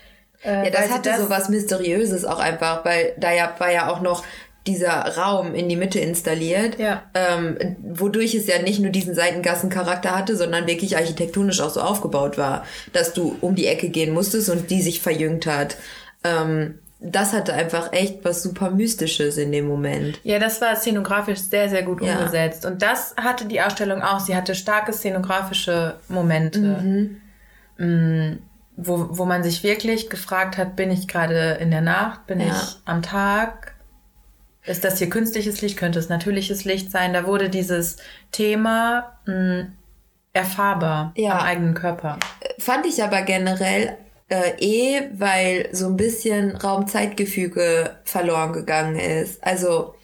[0.42, 3.88] Äh, ja, das hatte das so was Mysteriöses auch einfach, weil da ja war ja
[3.88, 4.24] auch noch
[4.66, 7.02] dieser Raum in die Mitte installiert, ja.
[7.14, 12.38] ähm, wodurch es ja nicht nur diesen Seitengassencharakter hatte, sondern wirklich architektonisch auch so aufgebaut
[12.38, 15.76] war, dass du um die Ecke gehen musstest und die sich verjüngt hat
[16.24, 20.18] ähm, das hatte einfach echt was super Mystisches in dem Moment.
[20.22, 22.16] Ja, das war szenografisch sehr, sehr gut ja.
[22.16, 22.64] umgesetzt.
[22.64, 24.20] Und das hatte die Ausstellung auch.
[24.20, 27.20] Sie hatte starke szenografische Momente, mhm.
[27.78, 28.38] Mm,
[28.76, 32.46] wo, wo man sich wirklich gefragt hat, bin ich gerade in der Nacht, bin ja.
[32.46, 33.74] ich am Tag?
[34.66, 35.76] Ist das hier künstliches Licht?
[35.76, 37.12] Könnte es natürliches Licht sein?
[37.12, 37.96] Da wurde dieses
[38.32, 39.72] Thema mh, mm,
[40.32, 41.38] erfahrbar ja.
[41.38, 42.18] am eigenen Körper.
[42.58, 43.96] Fand ich aber generell
[44.28, 49.42] äh, eh, weil so ein bisschen Raumzeitgefüge verloren gegangen ist.
[49.42, 49.94] Also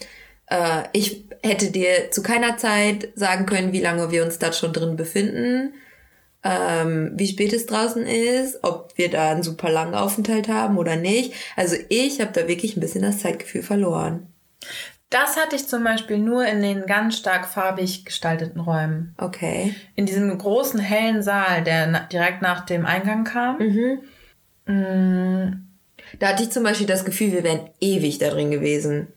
[0.46, 4.72] äh, ich hätte dir zu keiner Zeit sagen können, wie lange wir uns da schon
[4.72, 5.74] drin befinden,
[6.44, 10.96] ähm, wie spät es draußen ist, ob wir da einen super langen Aufenthalt haben oder
[10.96, 11.34] nicht.
[11.56, 14.31] Also ich habe da wirklich ein bisschen das Zeitgefühl verloren.
[15.10, 19.14] Das hatte ich zum Beispiel nur in den ganz stark farbig gestalteten Räumen.
[19.18, 19.74] Okay.
[19.94, 23.58] In diesem großen hellen Saal, der na direkt nach dem Eingang kam.
[23.58, 24.00] Mhm.
[24.66, 25.68] Mm.
[26.18, 29.08] Da hatte ich zum Beispiel das Gefühl, wir wären ewig da drin gewesen.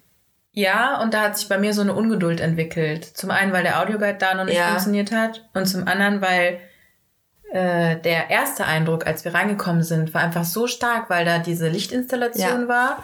[0.51, 3.05] Ja, und da hat sich bei mir so eine Ungeduld entwickelt.
[3.05, 4.67] Zum einen, weil der Audioguide da noch nicht ja.
[4.67, 6.59] funktioniert hat und zum anderen, weil
[7.51, 11.67] äh, der erste Eindruck, als wir reingekommen sind, war einfach so stark, weil da diese
[11.67, 12.67] Lichtinstallation ja.
[12.67, 13.03] war,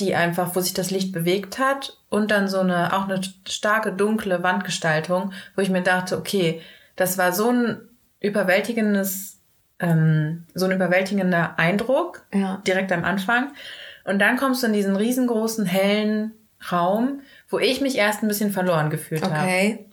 [0.00, 3.92] die einfach, wo sich das Licht bewegt hat und dann so eine, auch eine starke
[3.92, 6.62] dunkle Wandgestaltung, wo ich mir dachte, okay,
[6.96, 7.80] das war so ein
[8.20, 9.38] überwältigendes
[9.80, 12.62] ähm, so ein überwältigender Eindruck ja.
[12.66, 13.52] direkt am Anfang.
[14.04, 16.32] Und dann kommst du in diesen riesengroßen, hellen
[16.72, 19.32] Raum, wo ich mich erst ein bisschen verloren gefühlt okay.
[19.32, 19.46] habe.
[19.46, 19.84] Okay.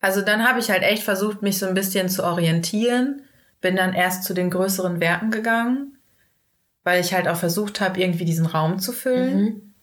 [0.00, 3.22] Also dann habe ich halt echt versucht, mich so ein bisschen zu orientieren.
[3.62, 5.96] Bin dann erst zu den größeren Werken gegangen,
[6.84, 9.40] weil ich halt auch versucht habe, irgendwie diesen Raum zu füllen.
[9.42, 9.74] Mhm.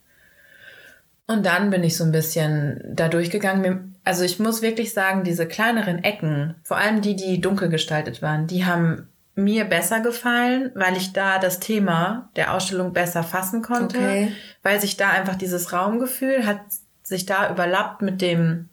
[1.28, 3.96] Und dann bin ich so ein bisschen da durchgegangen.
[4.04, 8.48] also ich muss wirklich sagen, diese kleineren Ecken, vor allem die, die dunkel gestaltet waren,
[8.48, 13.98] die haben mir besser gefallen, weil ich da das Thema der Ausstellung besser fassen konnte,
[13.98, 14.32] Okay.
[14.62, 16.60] weil sich da einfach dieses Raumgefühl hat
[17.04, 18.68] sich da überlappt mit dem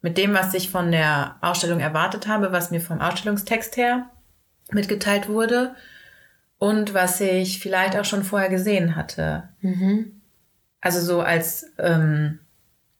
[0.00, 4.08] mit dem, was ich von der Ausstellung erwartet habe, was mir vom Ausstellungstext her
[4.70, 5.74] mitgeteilt wurde
[6.58, 9.48] und was ich vielleicht auch schon vorher gesehen hatte.
[9.60, 10.20] Mhm.
[10.80, 12.40] Also so als ähm,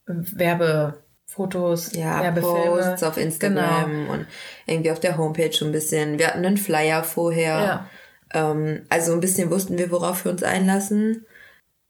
[0.06, 2.82] Werbefotos, Ja, Werbefilme.
[2.82, 4.26] Posts auf Instagram und
[4.66, 6.18] irgendwie auf der Homepage schon ein bisschen.
[6.18, 7.88] Wir hatten einen Flyer vorher.
[8.32, 8.50] Ja.
[8.52, 11.26] Ähm, also ein bisschen wussten wir, worauf wir uns einlassen.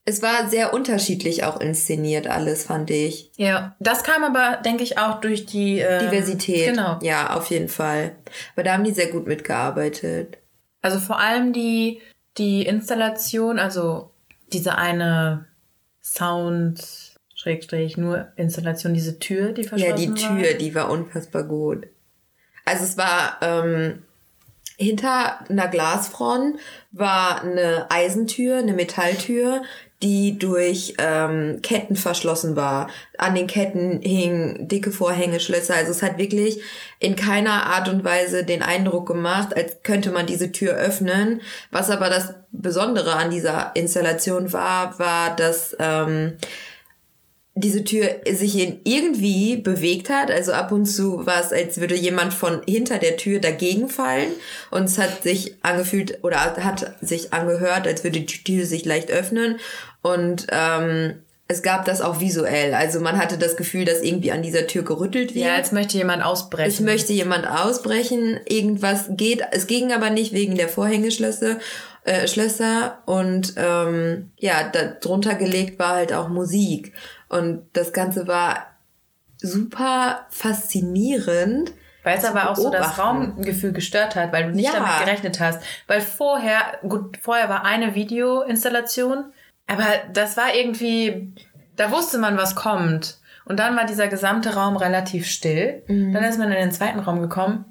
[0.04, 3.30] Es war sehr unterschiedlich auch inszeniert alles, fand ich.
[3.36, 6.70] Ja, das kam aber, denke ich, auch durch die ähm, Diversität.
[6.70, 6.98] Genau.
[7.02, 8.12] Ja, auf jeden Fall.
[8.56, 10.38] Aber da haben die sehr gut mitgearbeitet.
[10.82, 12.00] Also vor allem die,
[12.36, 14.10] die Installation, also
[14.52, 15.46] diese eine
[16.02, 20.38] Sound, Schrägstrich, nur Installation, diese Tür, die Ja, verschlossen die war.
[20.38, 21.86] Tür, die war unfassbar gut.
[22.64, 24.02] Also es war ähm,
[24.76, 26.58] hinter einer Glasfront
[26.92, 29.62] war eine Eisentür, eine Metalltür,
[30.02, 32.88] die durch ähm, Ketten verschlossen war.
[33.16, 35.74] An den Ketten hingen dicke Vorhängeschlösser.
[35.74, 36.60] Also es hat wirklich
[37.00, 41.40] in keiner Art und Weise den Eindruck gemacht, als könnte man diese Tür öffnen.
[41.72, 46.34] Was aber das Besondere an dieser Installation war, war, dass ähm,
[47.60, 50.30] diese Tür sich irgendwie bewegt hat.
[50.30, 54.30] Also ab und zu war es, als würde jemand von hinter der Tür dagegen fallen.
[54.70, 59.10] Und es hat sich angefühlt oder hat sich angehört, als würde die Tür sich leicht
[59.10, 59.58] öffnen.
[60.02, 61.14] Und ähm,
[61.50, 62.74] es gab das auch visuell.
[62.74, 65.46] Also man hatte das Gefühl, dass irgendwie an dieser Tür gerüttelt wird.
[65.46, 66.68] Ja, als möchte jemand ausbrechen.
[66.68, 69.42] Es möchte jemand ausbrechen, irgendwas geht.
[69.50, 71.56] Es ging aber nicht wegen der Vorhängeschlösser.
[72.04, 76.94] Äh, Schlösser und ähm, ja, da drunter gelegt war halt auch Musik.
[77.28, 78.66] Und das Ganze war
[79.40, 81.72] super faszinierend.
[82.04, 82.98] Weil es aber auch so das.
[82.98, 84.78] Raumgefühl gestört hat, weil du nicht Ja.
[84.78, 85.60] damit gerechnet hast.
[85.86, 89.24] Weil vorher, gut, vorher war eine Videoinstallation,
[89.66, 91.34] aber das war irgendwie,
[91.76, 93.18] da wusste man, was kommt.
[93.44, 95.82] Und dann war dieser gesamte Raum relativ still.
[95.88, 96.12] Mhm.
[96.14, 97.64] Dann ist man in den zweiten Raum gekommen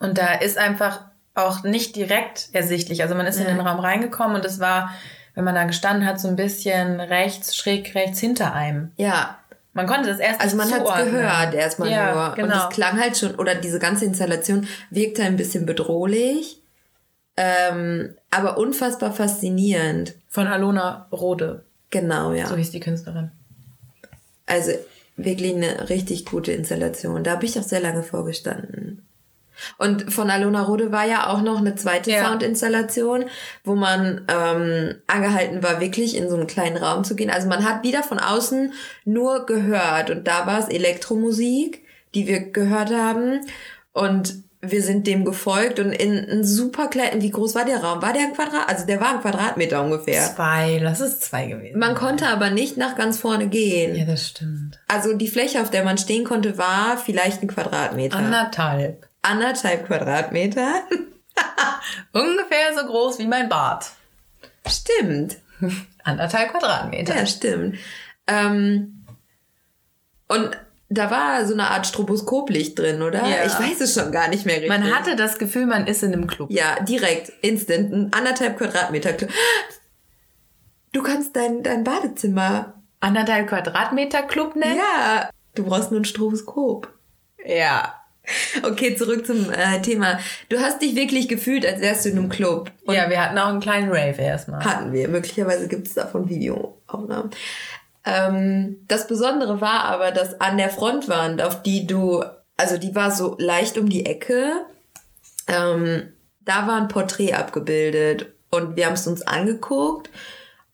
[0.00, 1.04] und da ist einfach
[1.34, 3.02] auch nicht direkt ersichtlich.
[3.02, 3.50] Also man ist in Ja.
[3.50, 4.90] den Raum reingekommen und es war,
[5.34, 8.92] wenn man da gestanden hat, so ein bisschen rechts, schräg rechts hinter einem.
[8.96, 9.38] Ja,
[9.76, 12.28] Man konnte das erst also man hat es gehört erstmal Ja, nur.
[12.28, 12.68] Und genau.
[12.68, 16.60] es klang halt schon, oder diese ganze Installation wirkte ein bisschen bedrohlich,
[17.36, 20.14] ähm, aber unfassbar faszinierend.
[20.28, 21.64] Von Alona Rode.
[21.90, 22.46] Genau, ja.
[22.46, 23.32] So hieß die Künstlerin.
[24.46, 24.70] Also
[25.16, 27.24] wirklich eine richtig gute Installation.
[27.24, 29.03] Da habe ich auch sehr lange vorgestanden.
[29.78, 32.26] Und von Alona Rode war ja auch noch eine zweite Ja.
[32.28, 33.24] Soundinstallation,
[33.64, 37.30] wo man ähm, angehalten war, wirklich in so einen kleinen Raum zu gehen.
[37.30, 38.72] Also man hat wieder von außen
[39.04, 41.82] nur gehört und da war es Elektromusik,
[42.14, 43.40] die wir gehört haben
[43.92, 44.34] und
[44.66, 48.00] wir sind dem gefolgt und in einen super kleinen, wie groß war der Raum?
[48.00, 48.66] War der ein Quadrat?
[48.66, 50.22] Also der war ein Quadratmeter ungefähr.
[50.34, 51.78] Zwei, lass es zwei gewesen.
[51.78, 53.94] Man konnte aber nicht nach ganz vorne gehen.
[53.94, 54.80] ja, das stimmt.
[54.88, 58.16] Also die Fläche, auf der man stehen konnte, war vielleicht ein Quadratmeter.
[58.16, 59.06] Anderthalb.
[59.24, 60.82] Anderthalb Quadratmeter.
[62.12, 63.90] Ungefähr so groß wie mein Bart.
[64.66, 65.38] Stimmt.
[66.02, 67.16] Anderthalb Quadratmeter.
[67.16, 67.78] Ja, stimmt.
[68.26, 69.04] Ähm,
[70.28, 70.50] und
[70.90, 73.26] da war so eine Art Stroboskoplicht drin, oder?
[73.26, 73.44] Ja.
[73.46, 74.68] Ich weiß es schon gar nicht mehr richtig.
[74.70, 76.50] Man hatte das Gefühl, man ist in einem Club.
[76.50, 79.10] Ja, direkt, instant, ein anderthalb Quadratmeter.
[79.10, 79.28] Klo-
[80.92, 82.74] Du kannst dein, dein Badezimmer.
[83.00, 84.76] Anderthalb Quadratmeter Club nennen?
[84.78, 86.92] Ja, du brauchst nur ein Stroboskop.
[87.44, 88.00] Ja.
[88.62, 90.18] Okay, zurück zum äh, Thema.
[90.48, 92.70] Du hast dich wirklich gefühlt, als wärst du in einem Club.
[92.84, 94.64] Und Ja, wir hatten auch einen kleinen Rave erstmal.
[94.64, 95.08] Hatten wir.
[95.08, 97.30] Möglicherweise gibt es davon Videoaufnahmen.
[98.04, 102.22] Ähm, das Besondere war aber, dass an der Frontwand, auf die du,
[102.56, 104.52] also die war so leicht um die Ecke,
[105.48, 110.10] ähm, da war ein Porträt abgebildet und wir haben es uns angeguckt,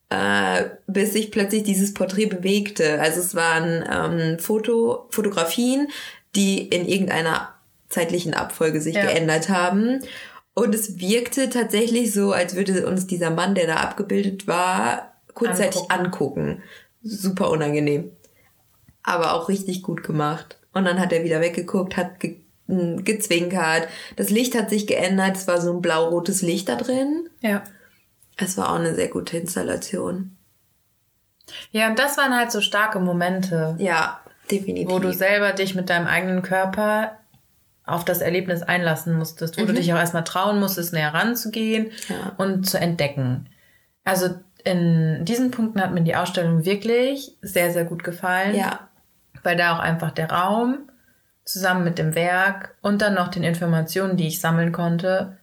[0.09, 3.01] äh, bis sich plötzlich dieses Porträt bewegte.
[3.01, 5.89] Also es waren ähm, Foto, Fotografien,
[6.37, 7.55] die in irgendeiner
[7.89, 9.03] zeitlichen Abfolge sich Ja.
[9.03, 10.01] geändert haben.
[10.55, 15.91] Und es wirkte tatsächlich so, als würde uns dieser Mann, der da abgebildet war, kurzzeitig
[15.91, 16.63] angucken.
[17.03, 18.11] Super unangenehm.
[19.03, 20.59] Aber auch richtig gut gemacht.
[20.73, 22.37] Und dann hat er wieder weggeguckt, hat ge
[22.69, 23.89] m, gezwinkert.
[24.17, 25.37] Das Licht hat sich geändert.
[25.37, 27.29] Es war so ein blau-rotes Licht da drin.
[27.41, 27.65] Ja.
[28.37, 30.37] Es war auch eine sehr gute Installation.
[31.73, 34.89] Ja, und das waren halt so starke Momente, Ja, definitiv.
[34.91, 37.13] wo du selber dich mit deinem eigenen Körper
[37.85, 41.91] auf das Erlebnis einlassen musstest, wo du dich auch erstmal trauen musstest, näher ranzugehen Mhm.
[42.15, 42.33] Ja.
[42.37, 43.49] und zu entdecken.
[44.05, 44.29] Also
[44.65, 48.55] in diesen Punkten hat mir die Ausstellung wirklich sehr, sehr gut gefallen.
[48.55, 48.89] ja,
[49.43, 50.91] weil da auch einfach der Raum
[51.45, 55.39] zusammen mit dem Werk und dann noch den Informationen, die ich sammeln konnte,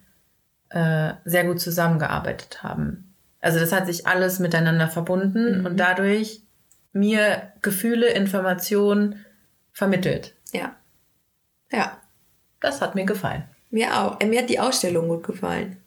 [0.70, 3.14] äh, sehr gut zusammengearbeitet haben.
[3.42, 5.66] Also das hat sich alles miteinander verbunden Mhm.
[5.66, 6.42] und dadurch
[6.98, 9.26] mir Gefühle, Informationen
[9.72, 10.34] vermittelt.
[10.52, 10.76] Ja.
[11.72, 11.98] Ja.
[12.60, 13.44] Das hat mir gefallen.
[13.70, 14.20] Mir auch.
[14.20, 15.78] Äh, Mir hat die Ausstellung gut gefallen.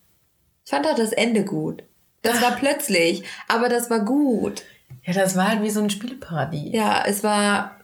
[0.64, 1.82] Ich fand auch das Ende gut.
[2.22, 4.62] Das war plötzlich, aber das war gut.
[5.04, 6.74] Ja, das war halt wie so ein Spielparadies.
[6.74, 7.76] Ja, es war,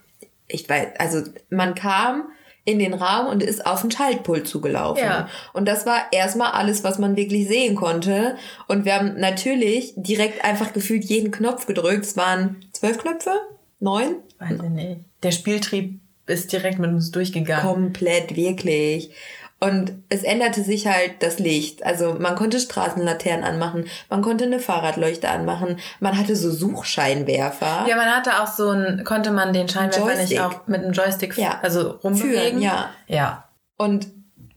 [0.47, 2.29] ich weiß, also man kam
[2.63, 5.03] in den Raum und ist auf den Schaltpult zugelaufen.
[5.03, 5.29] Ja.
[5.53, 8.35] Und das war erstmal alles, was man wirklich sehen konnte.
[8.67, 12.05] Und wir haben natürlich direkt einfach gefühlt jeden Knopf gedrückt.
[12.05, 13.31] Es waren zwölf Knöpfe?
[13.79, 14.15] Neun?
[14.39, 15.01] Weiß ich nicht.
[15.23, 17.65] Der Spieltrieb ist direkt mit uns durchgegangen.
[17.65, 19.11] Komplett, wirklich.
[19.59, 21.83] Und es änderte sich halt das Licht.
[21.83, 27.85] Also man konnte Straßenlaternen anmachen, man konnte eine Fahrradleuchte anmachen, man hatte so Suchscheinwerfer.
[27.89, 30.39] Ja, man hatte auch so ein, konnte man den Scheinwerfer nicht Joystick.
[30.41, 31.59] auch mit einem Joystick Ja.
[31.63, 32.59] also rumbewegen?
[32.59, 32.89] Führen, ja.
[33.07, 33.45] Ja.
[33.77, 34.07] Und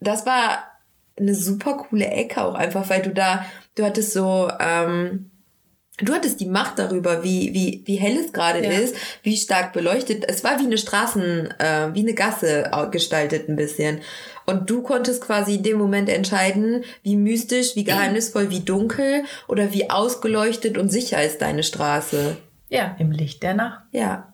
[0.01, 0.65] das war
[1.19, 3.45] eine super coole Ecke auch einfach, weil du da,
[3.77, 5.30] du hattest so, ähm,
[6.03, 8.71] du hattest die Macht darüber, wie, wie, wie hell es gerade Ja.
[8.71, 10.25] ist, wie stark beleuchtet.
[10.29, 14.01] Es war wie eine Straßen, äh, wie eine Gasse au- gestaltet ein bisschen.
[14.47, 19.73] Und du konntest quasi in dem Moment entscheiden, wie mystisch, wie geheimnisvoll, wie dunkel oder
[19.73, 22.37] wie ausgeleuchtet und sicher ist deine Straße.
[22.69, 23.85] Ja, im Licht der Nacht.
[23.93, 24.33] Ja.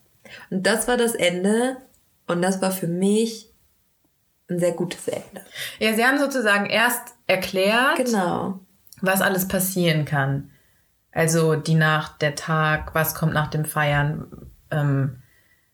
[0.51, 1.77] Und das war das Ende.
[2.27, 3.51] Und das war für mich
[4.49, 5.43] ein sehr gutes Ende.
[5.79, 8.61] Ja, sie haben sozusagen erst erklärt, Genau.
[9.01, 10.51] was alles passieren kann.
[11.17, 15.23] Also die Nacht, der Tag, was kommt nach dem Feiern, ähm,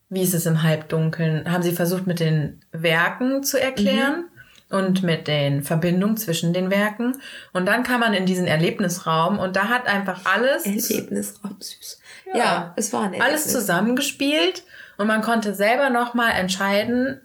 [0.08, 1.50] wie ist es im Halbdunkeln.
[1.50, 4.26] Haben sie versucht mit den Werken zu erklären
[4.70, 7.16] und mit den Verbindungen zwischen den Werken.
[7.52, 11.98] Und dann kam man in diesen Erlebnisraum und da hat einfach alles, Erlebnisraum süß.
[12.26, 12.72] Ja, Ja.
[12.76, 13.52] es war ein alles Erlebnis.
[13.52, 14.62] zusammengespielt
[14.96, 17.20] und man konnte selber nochmal entscheiden,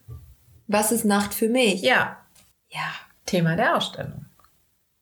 [0.65, 1.82] Was ist Nacht für mich?
[1.84, 2.17] ja,
[2.69, 2.82] Ja.
[3.27, 4.25] Thema der Ausstellung.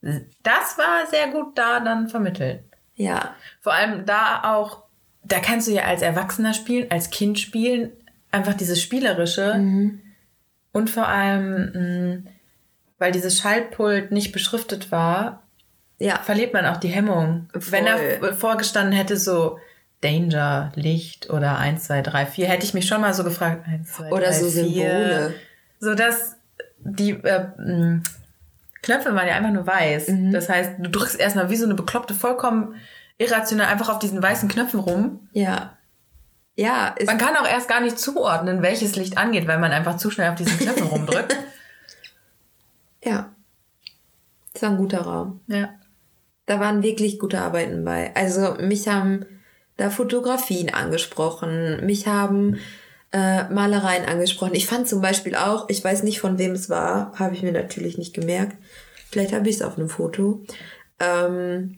[0.01, 2.63] Das war sehr gut da dann vermittelt.
[2.95, 3.35] Ja.
[3.61, 4.83] Vor allem da auch,
[5.23, 7.91] da kannst du ja als Erwachsener spielen, als Kind spielen,
[8.31, 9.53] einfach dieses Spielerische.
[10.71, 12.31] Und vor allem, mh,
[12.97, 15.43] weil dieses Schaltpult nicht beschriftet war,
[15.99, 16.19] Ja.
[16.19, 17.49] verliert man auch die Hemmung.
[17.53, 17.63] Voll.
[17.71, 19.57] Wenn da vorgestanden hätte so
[20.01, 23.93] Danger, Licht oder 1, 2, 3, 4, hätte ich mich schon mal so gefragt, 1,
[23.93, 24.51] 2, 3, Oder so 4.
[24.63, 25.33] Symbole.
[25.79, 26.35] So dass
[26.79, 28.01] die äh, mh,
[28.85, 30.09] Knöpfe waren ja einfach nur weiß.
[30.09, 30.31] Mhm.
[30.31, 32.75] Das heißt, du drückst erstmal wie so eine bekloppte, vollkommen
[33.17, 35.27] irrational einfach auf diesen weißen Knöpfen rum.
[35.33, 35.77] Ja.
[36.57, 40.09] Ja, Man kann auch erst gar nicht zuordnen, welches Licht angeht, weil man einfach zu
[40.09, 41.35] schnell auf diesen Knöpfen rumdrückt.
[43.03, 43.31] ja.
[44.53, 45.41] Es war ein guter Raum.
[45.47, 45.69] Ja.
[46.45, 48.15] Da waren wirklich gute Arbeiten bei.
[48.15, 49.25] Also mich haben
[49.75, 52.59] da Fotografien angesprochen, mich haben
[53.15, 54.55] äh, Malereien angesprochen.
[54.55, 57.53] Ich fand zum Beispiel auch, ich weiß nicht von wem es war, habe ich mir
[57.53, 58.57] natürlich nicht gemerkt.
[59.09, 60.43] Vielleicht habe ich es auf einem Foto.
[60.99, 61.77] Ähm,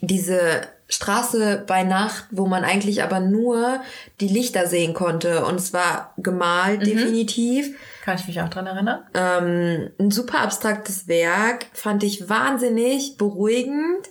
[0.00, 3.80] diese Straße bei Nacht, wo man eigentlich aber nur
[4.20, 5.44] die Lichter sehen konnte.
[5.44, 7.76] Und es war gemalt, definitiv.
[8.04, 9.02] Kann ich mich auch dran erinnern?
[9.14, 14.08] Ähm, ein super abstraktes Werk, fand ich wahnsinnig beruhigend.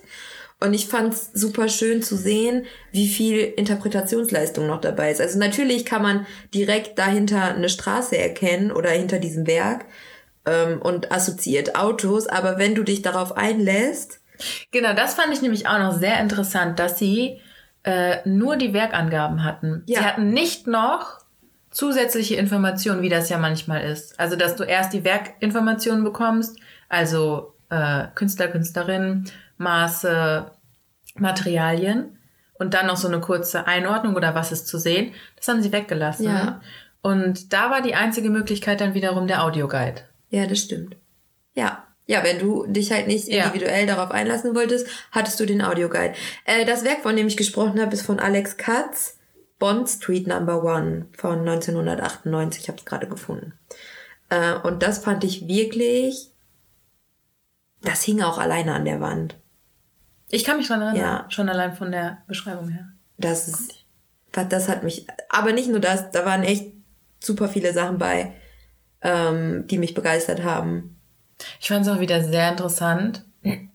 [0.60, 5.20] Und ich fand es super schön zu sehen, wie viel Interpretationsleistung noch dabei ist.
[5.20, 9.86] Also natürlich kann man direkt dahinter eine Straße erkennen oder hinter diesem Werk
[10.46, 12.26] ähm, und assoziiert Autos.
[12.26, 14.20] Aber wenn du dich darauf einlässt,
[14.70, 17.40] Genau, das fand ich nämlich auch noch sehr interessant, dass sie
[17.84, 19.82] äh, nur die Werkangaben hatten.
[19.86, 20.00] Ja.
[20.00, 21.18] Sie hatten nicht noch
[21.70, 24.18] zusätzliche Informationen, wie das ja manchmal ist.
[24.18, 29.24] Also, dass du erst die Werkinformationen bekommst, also äh, Künstler, Künstlerin,
[29.58, 30.50] Maße,
[31.16, 32.18] Materialien
[32.58, 35.12] und dann noch so eine kurze Einordnung oder was ist zu sehen.
[35.36, 36.24] Das haben sie weggelassen.
[36.26, 36.60] Ja.
[37.02, 40.02] Und da war die einzige Möglichkeit dann wiederum der Audioguide.
[40.30, 40.96] ja, das stimmt.
[41.54, 41.84] Ja.
[42.06, 43.44] Ja, wenn du dich halt nicht Ja.
[43.44, 46.14] individuell darauf einlassen wolltest, hattest du den Audioguide.
[46.46, 49.18] Äh, das Werk, von dem ich gesprochen habe, ist von Alex Katz,
[49.58, 52.62] Bond Street Number One von 1998.
[52.62, 53.52] Ich habe es gerade gefunden.
[54.30, 56.30] Äh, und das fand ich wirklich.
[57.82, 59.36] Das hing auch alleine an der Wand.
[60.30, 61.26] Ich kann mich dran erinnern, Ja.
[61.30, 62.88] schon allein von der Beschreibung her.
[63.16, 63.84] Das ist,
[64.32, 66.72] das hat mich, aber nicht nur das, da waren echt
[67.20, 68.32] super viele Sachen bei,
[69.00, 70.96] ähm, die mich begeistert haben.
[71.60, 73.24] Ich fand es auch wieder sehr interessant.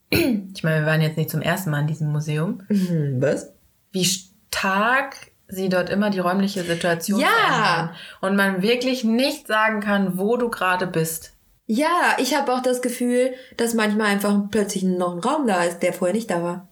[0.10, 2.62] Ich meine, wir waren jetzt nicht zum ersten Mal in diesem Museum.
[2.68, 3.52] Hm, was?
[3.92, 5.16] Wie stark
[5.48, 7.28] sie dort immer die räumliche Situation Ja.
[7.28, 7.96] verändern.
[8.22, 11.33] Und man wirklich nicht sagen kann, wo du gerade bist.
[11.66, 15.80] Ja, ich habe auch das Gefühl, dass manchmal einfach plötzlich noch ein Raum da ist,
[15.80, 16.68] der vorher nicht da war.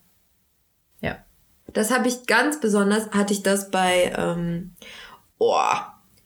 [1.00, 1.18] Ja.
[1.72, 4.76] Das habe ich ganz besonders, hatte ich das bei, ähm,
[5.38, 5.56] oh,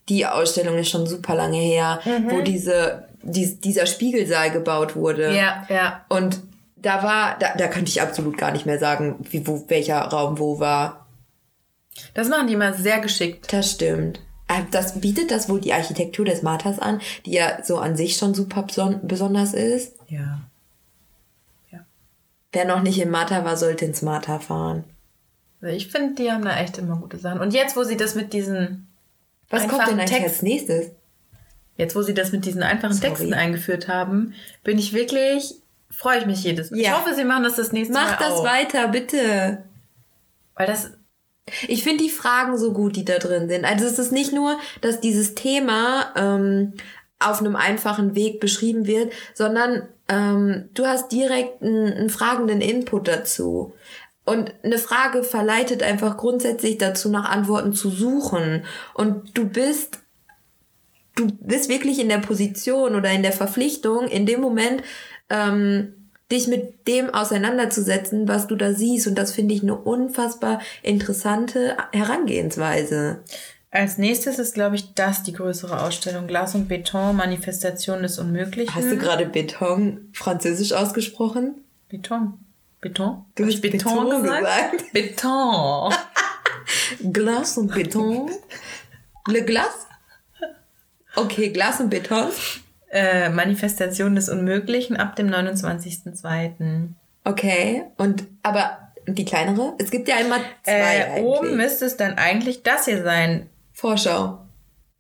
[0.09, 1.99] die Ausstellung ist schon super lange her,
[2.29, 5.35] wo diese, dies, dieser Spiegelsaal gebaut wurde.
[5.35, 6.05] Ja, ja.
[6.09, 6.39] Und
[6.75, 10.37] da war, da, da könnte ich absolut gar nicht mehr sagen, wie, wo, welcher Raum
[10.37, 11.07] wo war.
[12.13, 13.51] Das machen die immer sehr geschickt.
[13.51, 14.19] Das stimmt.
[14.47, 18.17] Äh, Das bietet das wohl die Architektur des Marthas an, die ja so an sich
[18.17, 19.95] schon super beson besonders ist.
[20.09, 20.41] Ja.
[22.51, 24.85] Wer noch nicht im Martha war, sollte ins Martha fahren.
[25.61, 27.41] Also ich finde, die haben da echt immer gute Sachen.
[27.41, 28.87] Und jetzt, wo sie das mit diesen
[29.49, 30.91] Was kommt denn eigentlich Text- als nächstes?
[31.75, 33.09] Jetzt, wo sie das mit diesen einfachen Sorry.
[33.09, 35.55] Texten eingeführt haben, bin ich wirklich,
[35.91, 36.79] freue ich mich jedes Mal.
[36.79, 36.91] Ja.
[36.91, 38.45] Ich hoffe, sie machen das das nächste Mal Mach das auch.
[38.45, 39.63] weiter, bitte.
[40.55, 40.91] Weil das,
[41.67, 43.65] Ich finde die Fragen so gut, die da drin sind.
[43.65, 46.73] Also es ist nicht nur, dass dieses Thema ähm,
[47.19, 53.07] auf einem einfachen Weg beschrieben wird, sondern ähm, du hast direkt einen, einen fragenden Input
[53.07, 53.73] dazu.
[54.25, 58.65] Und eine Frage verleitet einfach grundsätzlich dazu, nach Antworten zu suchen.
[58.95, 59.99] Und du bist,
[61.15, 64.81] du bist wirklich in der Position oder in der Verpflichtung, in dem Moment
[65.29, 69.07] ähm, dich mit dem auseinanderzusetzen, was du da siehst.
[69.07, 73.19] Und das finde ich eine unfassbar interessante Herangehensweise.
[73.71, 76.27] als nächstes ist, glaube ich, das die größere Ausstellung.
[76.27, 78.73] Glas und Beton, Manifestation des Unmöglichen.
[78.73, 81.61] Hast du gerade Beton französisch ausgesprochen?
[81.89, 82.39] Beton?
[82.81, 83.25] Beton?
[83.35, 84.93] Du hast ich Beton gesagt.
[84.93, 85.93] Beton.
[87.11, 88.29] Glas und Beton.
[89.27, 89.87] Le Glas?
[91.15, 92.29] Okay, Glas und Beton.
[92.95, 96.87] Äh, Manifestation des Unmöglichen ab dem 29.02.
[97.23, 97.83] Okay.
[97.97, 98.77] Und aber
[99.07, 99.73] die kleinere?
[99.77, 103.49] Es gibt ja immer zwei Äh, oben müsste es dann eigentlich das hier sein.
[103.73, 104.39] Vorschau.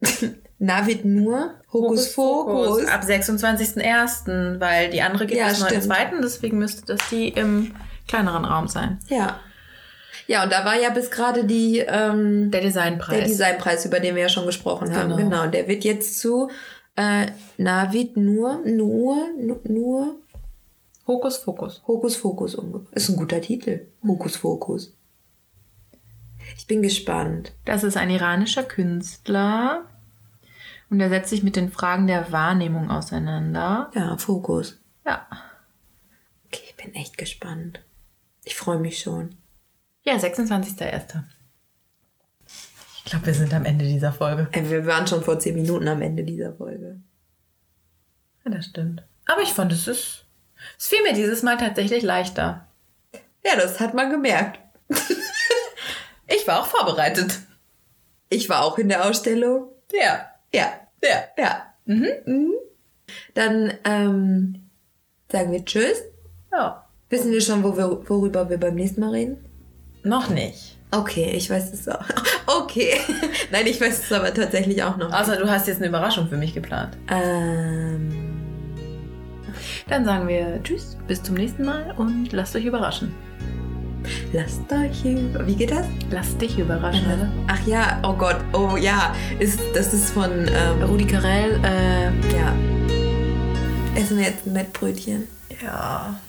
[0.59, 2.85] Navid nur Hokus Fokus.
[2.87, 5.83] Ab 26.01., weil die andere gibt Ja, es stimmt.
[5.85, 7.75] 9.02., deswegen müsste das die im
[8.07, 8.99] kleineren Raum sein.
[9.07, 9.39] Ja.
[10.27, 13.17] Ja, und da war ja bis gerade die ähm, Der Designpreis.
[13.17, 15.15] der Designpreis, über den wir ja schon gesprochen haben.
[15.15, 15.29] Genau.
[15.29, 15.47] Genau.
[15.47, 16.49] Der wird jetzt zu
[16.95, 17.27] äh,
[17.57, 20.15] Navid nur, nur, nu- nur
[21.07, 21.83] Hokus Fokus.
[21.87, 22.85] Hokus Fokus umge.
[22.91, 23.87] Ist ein guter Titel.
[24.05, 24.95] Hokus Fokus.
[26.57, 27.53] Ich bin gespannt.
[27.65, 29.85] Das ist ein iranischer Künstler
[30.89, 33.91] und er setzt sich mit den Fragen der Wahrnehmung auseinander.
[33.95, 34.79] Ja, Fokus.
[35.05, 35.27] Ja.
[36.47, 37.81] Okay, ich bin echt gespannt.
[38.43, 39.35] Ich freue mich schon.
[40.03, 41.23] Ja, 26.01.
[43.05, 44.47] Ich glaube, wir sind am Ende dieser Folge.
[44.51, 46.99] Wir waren schon vor zehn Minuten am Ende dieser Folge.
[48.43, 49.03] Ja, das stimmt.
[49.27, 50.25] Aber ich fand, es ist.
[50.77, 52.67] Es fiel mir dieses Mal tatsächlich leichter.
[53.45, 54.59] Ja, das hat man gemerkt.
[56.27, 57.37] Ich war auch vorbereitet.
[58.29, 59.67] Ich war auch in der Ausstellung.
[59.93, 60.25] Ja.
[60.51, 61.23] Ja, Ja.
[61.37, 61.65] ja.
[61.85, 62.53] Mhm.
[63.35, 64.69] Dann ähm,
[65.31, 66.01] sagen wir Tschüss.
[66.51, 66.87] Ja.
[67.09, 69.37] Wissen wir schon, wo wir, worüber wir beim nächsten Mal reden?
[70.03, 70.74] Noch nicht.
[70.95, 72.03] Okay, ich weiß es auch.
[72.47, 72.93] Okay.
[73.51, 75.11] Nein, ich weiß es aber tatsächlich auch noch.
[75.11, 76.95] Außer du hast jetzt eine Überraschung für mich geplant.
[77.09, 78.13] Ähm,
[79.89, 83.13] Dann sagen wir Tschüss, bis zum nächsten Mal und lasst euch überraschen.
[84.31, 85.45] lasst euch über.
[85.47, 85.85] Wie geht das?
[86.11, 87.31] Lasst dich überraschen.
[87.47, 89.15] Ach ja, oh Gott, oh ja.
[89.39, 92.05] Ist, das ist von, ähm, Rudi Carell, äh,
[92.37, 92.53] ja.
[93.95, 95.27] Essen wir jetzt ein Mettbrötchen.
[95.63, 96.19] ja,